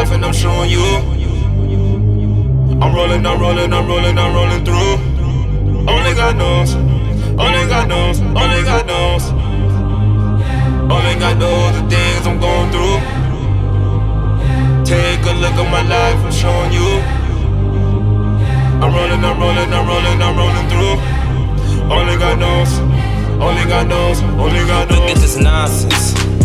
[0.00, 0.86] life and I'm showing you.
[2.80, 4.94] I'm rolling, I'm rolling, I'm rolling, I'm rolling through.
[5.92, 6.74] Only God knows,
[7.44, 9.24] only God knows, only God knows.
[10.94, 12.98] Only God knows the things I'm going through.
[14.90, 16.90] Take a look at my life, I'm showing you.
[18.82, 20.96] I'm rolling, I'm rolling, I'm rolling, I'm rolling through.
[21.94, 22.70] Only God knows,
[23.46, 24.98] only God knows, only God knows.
[24.98, 26.39] Look at this nonsense.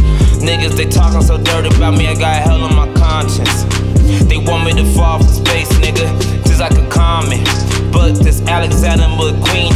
[0.45, 3.63] Niggas, they talking so dirty about me, I got hell on my conscience.
[4.30, 6.05] They want me to fall from space, nigga,
[6.45, 7.44] just like a comet.
[7.91, 9.73] But this Alexander McQueen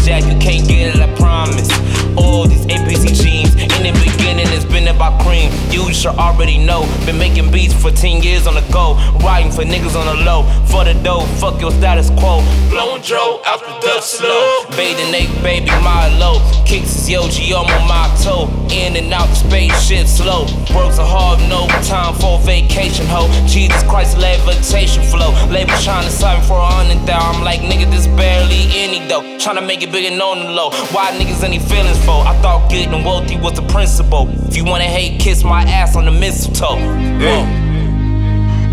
[5.99, 6.87] should already know.
[7.05, 8.95] Been making beats for 10 years on the go.
[9.19, 10.43] Riding for niggas on the low.
[10.71, 12.39] For the dough, fuck your status quo.
[12.69, 14.63] Blowing Joe out the dust slow.
[14.77, 16.39] Bathing Nate, baby, my low.
[16.65, 18.47] Kicks is Yohji on my toe.
[18.71, 20.45] In and out the spaceship slow.
[20.73, 23.27] Works are hard, no time for vacation, ho.
[23.45, 25.35] Jesus Christ, levitation flow.
[25.51, 27.19] Label trying to sign for a hundred thou.
[27.19, 29.37] I'm like, nigga, this barely any dough.
[29.39, 30.69] Trying to make it big and the low.
[30.95, 32.23] Why niggas any feelings for?
[32.23, 34.29] I thought getting wealthy was the principle.
[34.47, 36.77] If you wanna hate, kiss my ass on the mistletoe.
[37.19, 37.45] Yeah.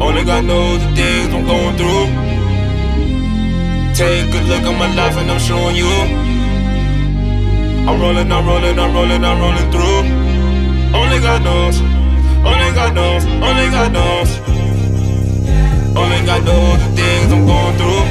[0.01, 2.07] Only God knows the things I'm going through.
[3.95, 5.89] Take a look at my life and I'm showing you.
[7.89, 10.03] I'm rolling, I'm rolling, I'm rolling, I'm rolling through.
[10.93, 11.81] Only God knows,
[12.45, 14.31] only God knows, only God knows.
[15.97, 18.05] Only God knows the things I'm going through.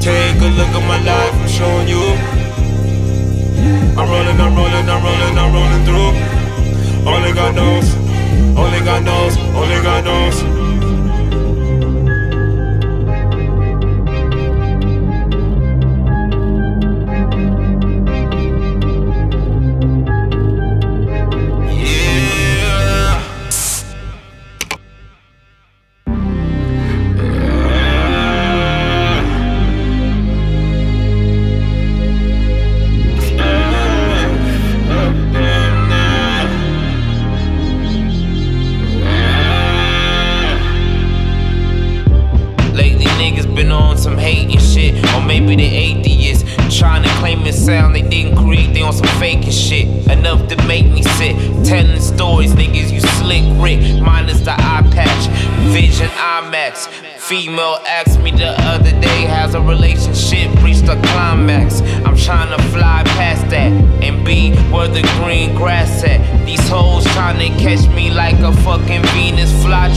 [0.00, 2.04] Take a look at my life, I'm showing you.
[3.98, 6.35] I'm rolling, I'm rolling, I'm rolling, I'm rolling through.
[7.06, 7.94] Only God knows,
[8.58, 10.65] only God knows, only God knows.
[47.66, 49.86] Sound they didn't create, they on some faking shit.
[50.08, 51.34] Enough to make me sit.
[51.64, 53.80] Telling stories, niggas, you slick Rick.
[54.00, 55.26] Minus the eye patch,
[55.74, 56.86] Vision IMAX.
[57.18, 61.80] Female asked me the other day, has a relationship reached a climax?
[62.04, 66.20] I'm trying to fly past that and be where the green grass at.
[66.46, 69.95] These hoes trying to catch me like a fucking Venus flytrap.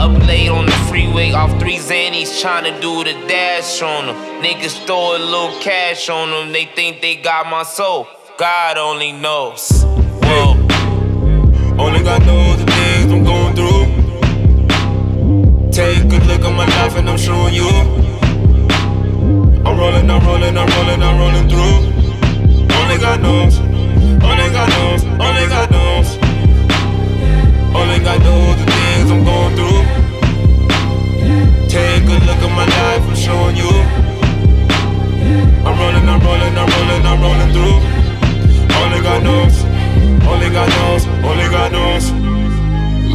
[0.00, 4.16] Up late on the freeway, off three Xannies, trying to do the dash on them.
[4.42, 8.08] Niggas throw a little cash on them, they think they got my soul.
[8.38, 9.84] God only knows.
[10.22, 10.56] Whoa.
[11.78, 13.84] Only God knows the things I'm going through.
[15.70, 18.09] Take a look at my life and I'm showing you.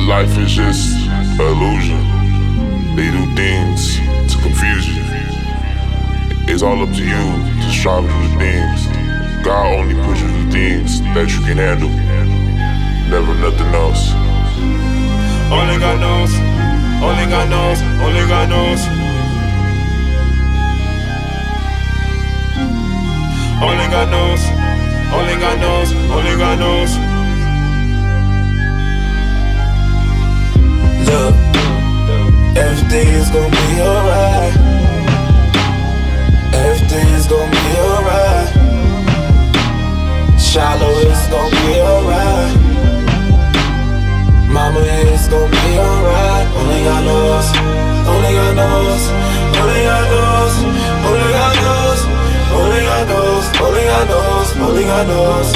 [0.07, 1.97] Life is just an illusion.
[2.95, 3.97] They do things
[4.31, 5.01] to confuse you.
[6.47, 7.25] It's all up to you
[7.65, 8.85] to strive through the things.
[9.43, 11.89] God only puts you through things that you can handle.
[13.09, 14.13] Never nothing else.
[15.49, 16.31] Only God knows,
[17.01, 18.85] only God knows, only God knows.
[23.57, 24.41] Only God knows,
[25.17, 27.14] only God knows, only God knows.
[33.25, 34.53] Everything's gonna be alright.
[36.53, 38.49] Everything's gonna be alright.
[40.39, 42.53] Shallow, it's gonna be alright.
[44.47, 46.47] Mama, it's gonna be alright.
[46.53, 47.47] Only God knows.
[48.05, 49.03] Only God knows.
[49.57, 50.53] Only God knows.
[51.09, 52.05] Only God knows.
[52.61, 53.55] Only God knows.
[53.65, 54.55] Only God knows.
[54.61, 55.49] Only God knows.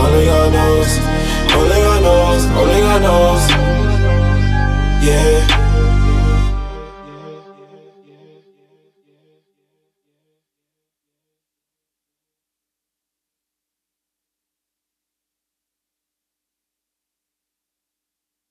[0.00, 0.90] Only God knows.
[1.52, 2.44] Only God knows.
[2.56, 3.44] Only God knows.
[5.04, 5.69] Yeah.